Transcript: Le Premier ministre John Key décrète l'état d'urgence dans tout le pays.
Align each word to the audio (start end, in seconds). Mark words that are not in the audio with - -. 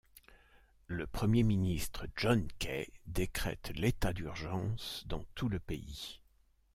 Le 0.87 1.05
Premier 1.05 1.43
ministre 1.43 2.07
John 2.15 2.47
Key 2.57 2.89
décrète 3.05 3.71
l'état 3.75 4.13
d'urgence 4.13 5.03
dans 5.07 5.23
tout 5.35 5.47
le 5.47 5.59
pays. 5.59 6.21